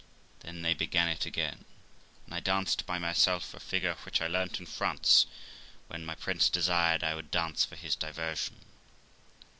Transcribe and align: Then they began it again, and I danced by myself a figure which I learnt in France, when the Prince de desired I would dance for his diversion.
Then 0.39 0.63
they 0.63 0.73
began 0.73 1.09
it 1.09 1.27
again, 1.27 1.63
and 2.25 2.33
I 2.33 2.39
danced 2.39 2.87
by 2.87 2.97
myself 2.97 3.53
a 3.53 3.59
figure 3.59 3.93
which 4.03 4.19
I 4.19 4.25
learnt 4.25 4.59
in 4.59 4.65
France, 4.65 5.27
when 5.89 6.07
the 6.07 6.15
Prince 6.15 6.49
de 6.49 6.53
desired 6.55 7.03
I 7.03 7.13
would 7.13 7.29
dance 7.29 7.65
for 7.65 7.75
his 7.75 7.95
diversion. 7.95 8.65